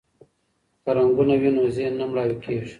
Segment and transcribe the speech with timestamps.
[0.83, 2.69] که رنګونه وي نو ذهن نه مړاوی کیږي.